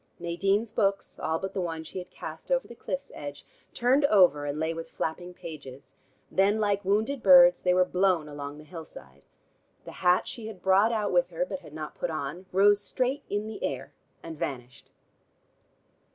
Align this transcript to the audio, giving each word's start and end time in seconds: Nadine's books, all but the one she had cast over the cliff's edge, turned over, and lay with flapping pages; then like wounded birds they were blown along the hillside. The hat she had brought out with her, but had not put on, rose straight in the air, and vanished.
Nadine's 0.17 0.71
books, 0.71 1.19
all 1.19 1.37
but 1.37 1.53
the 1.53 1.61
one 1.61 1.83
she 1.83 1.99
had 1.99 2.09
cast 2.09 2.51
over 2.51 2.67
the 2.67 2.73
cliff's 2.73 3.11
edge, 3.13 3.45
turned 3.71 4.03
over, 4.05 4.47
and 4.47 4.57
lay 4.57 4.73
with 4.73 4.89
flapping 4.89 5.31
pages; 5.31 5.91
then 6.31 6.59
like 6.59 6.83
wounded 6.83 7.21
birds 7.21 7.61
they 7.61 7.71
were 7.71 7.85
blown 7.85 8.27
along 8.27 8.57
the 8.57 8.63
hillside. 8.63 9.21
The 9.85 9.91
hat 10.01 10.27
she 10.27 10.47
had 10.47 10.63
brought 10.63 10.91
out 10.91 11.11
with 11.11 11.29
her, 11.29 11.45
but 11.45 11.59
had 11.59 11.75
not 11.75 11.93
put 11.99 12.09
on, 12.09 12.47
rose 12.51 12.81
straight 12.83 13.21
in 13.29 13.45
the 13.45 13.63
air, 13.63 13.93
and 14.23 14.35
vanished. 14.35 14.91